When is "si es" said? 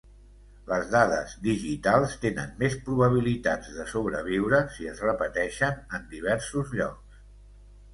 4.79-5.07